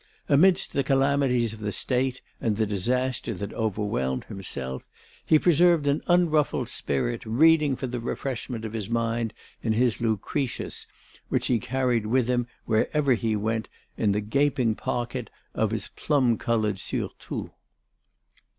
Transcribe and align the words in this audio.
Amidst 0.27 0.73
the 0.73 0.83
calamities 0.83 1.53
of 1.53 1.59
the 1.59 1.71
State 1.71 2.21
and 2.41 2.57
the 2.57 2.65
disaster 2.65 3.35
that 3.35 3.53
overwhelmed 3.53 4.23
himself, 4.23 4.81
he 5.23 5.37
preserved 5.37 5.85
an 5.85 6.01
unruffled 6.07 6.69
spirit, 6.69 7.23
reading 7.23 7.75
for 7.75 7.85
the 7.85 7.99
refreshment 7.99 8.65
of 8.65 8.73
his 8.73 8.89
mind 8.89 9.35
in 9.61 9.73
his 9.73 10.01
Lucretius, 10.01 10.87
which 11.29 11.45
he 11.45 11.59
carried 11.59 12.07
with 12.07 12.27
him 12.27 12.47
wherever 12.65 13.13
he 13.13 13.35
went 13.35 13.69
in 13.95 14.11
the 14.11 14.21
gaping 14.21 14.73
pocket 14.73 15.29
of 15.53 15.69
his 15.69 15.89
plum 15.89 16.35
coloured 16.35 16.79
surtout. 16.79 17.51